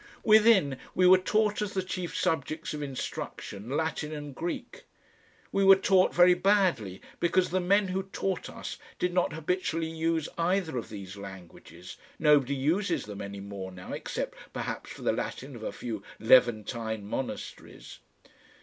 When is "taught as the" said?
1.19-1.83